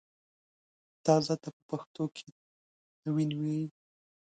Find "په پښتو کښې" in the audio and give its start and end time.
1.55-2.29